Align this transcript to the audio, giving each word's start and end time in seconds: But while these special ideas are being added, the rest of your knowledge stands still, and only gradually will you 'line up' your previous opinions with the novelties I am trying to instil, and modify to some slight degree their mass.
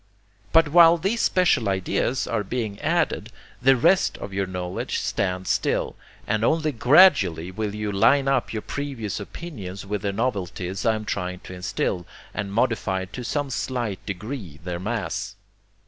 But 0.51 0.69
while 0.69 0.97
these 0.97 1.21
special 1.21 1.69
ideas 1.69 2.25
are 2.25 2.43
being 2.43 2.79
added, 2.81 3.31
the 3.61 3.75
rest 3.75 4.17
of 4.17 4.33
your 4.33 4.47
knowledge 4.47 4.97
stands 4.97 5.51
still, 5.51 5.95
and 6.25 6.43
only 6.43 6.71
gradually 6.71 7.51
will 7.51 7.75
you 7.75 7.91
'line 7.91 8.27
up' 8.27 8.51
your 8.51 8.63
previous 8.63 9.19
opinions 9.19 9.85
with 9.85 10.01
the 10.01 10.11
novelties 10.11 10.87
I 10.87 10.95
am 10.95 11.05
trying 11.05 11.41
to 11.41 11.53
instil, 11.53 12.07
and 12.33 12.51
modify 12.51 13.05
to 13.05 13.23
some 13.23 13.51
slight 13.51 14.03
degree 14.07 14.59
their 14.63 14.79
mass. 14.79 15.35